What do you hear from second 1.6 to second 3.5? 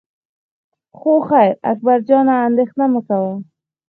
اکبر جانه اندېښنه مه کوه.